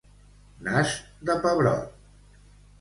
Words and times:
Nas 0.69 0.95
de 1.31 1.37
pebrot. 1.45 2.43